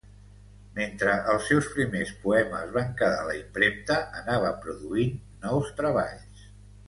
[0.77, 5.15] Mentre els seus primers poemes van quedar a la impremta, anava produint
[5.47, 6.43] nous treballs.